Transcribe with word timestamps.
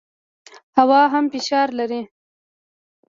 هوا 0.77 1.01
هم 1.13 1.25
فشار 1.33 1.69
لري. 1.79 2.01